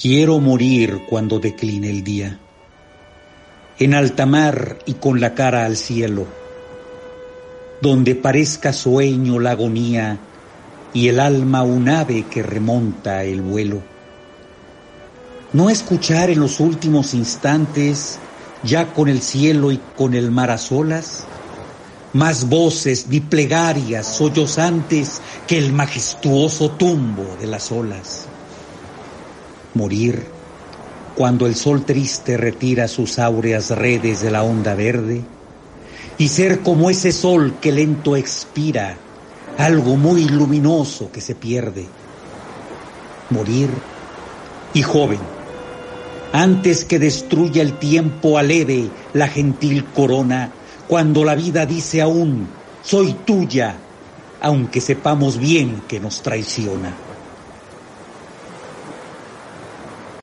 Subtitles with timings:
[0.00, 2.38] Quiero morir cuando decline el día,
[3.78, 6.26] en alta mar y con la cara al cielo,
[7.82, 10.18] donde parezca sueño la agonía
[10.94, 13.82] y el alma un ave que remonta el vuelo.
[15.52, 18.20] No escuchar en los últimos instantes,
[18.64, 21.24] ya con el cielo y con el mar a solas,
[22.14, 28.30] más voces ni plegarias sollozantes que el majestuoso tumbo de las olas
[29.74, 30.22] morir
[31.14, 35.22] cuando el sol triste retira sus áureas redes de la onda verde
[36.18, 38.96] y ser como ese sol que lento expira,
[39.58, 41.86] algo muy luminoso que se pierde.
[43.30, 43.70] Morir
[44.74, 45.20] y joven,
[46.32, 50.50] antes que destruya el tiempo aleve la gentil corona,
[50.88, 52.48] cuando la vida dice aún,
[52.82, 53.76] soy tuya,
[54.40, 57.09] aunque sepamos bien que nos traiciona.